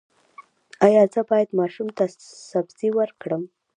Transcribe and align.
ایا 0.85 1.03
زه 1.13 1.21
باید 1.29 1.49
ماشوم 1.59 1.87
ته 1.97 2.03
سبزي 2.49 2.89
ورکړم؟ 2.97 3.43